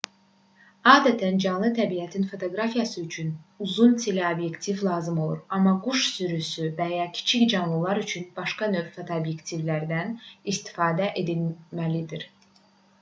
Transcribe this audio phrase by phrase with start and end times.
[0.91, 3.27] adətən canlı təbiətin fotoqrafiyası üçün
[3.65, 10.17] uzun teleobyektivlər lazım olur amma quş sürüsü və ya kiçik canlılar üçün başqa növ fotoobyektivlərdən
[10.55, 12.27] istifadə edilməlidir